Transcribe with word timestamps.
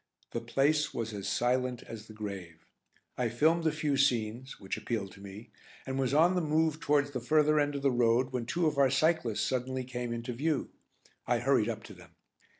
The 0.31 0.41
place 0.41 0.95
was 0.95 1.13
as 1.13 1.29
silent 1.29 1.83
as 1.83 2.07
the 2.07 2.13
grave. 2.13 2.65
I 3.19 3.29
filmed 3.29 3.67
a 3.67 3.71
few 3.71 3.97
scenes 3.97 4.59
which 4.59 4.75
appealed 4.75 5.11
to 5.11 5.21
me, 5.21 5.51
and 5.85 5.99
was 5.99 6.11
on 6.11 6.33
the 6.33 6.41
move 6.41 6.79
towards 6.79 7.11
the 7.11 7.19
further 7.19 7.59
end 7.59 7.75
of 7.75 7.83
the 7.83 7.91
road 7.91 8.31
when 8.31 8.47
two 8.47 8.65
of 8.65 8.79
our 8.79 8.89
cyclists 8.89 9.41
suddenly 9.41 9.83
came 9.83 10.11
into 10.11 10.33
view. 10.33 10.71
I 11.27 11.37
hurried 11.37 11.69
up 11.69 11.83
to 11.83 11.93
them. 11.93 12.15